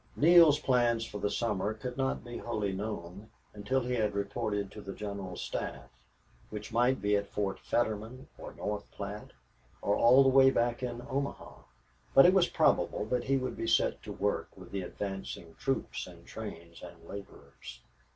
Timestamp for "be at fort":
7.03-7.59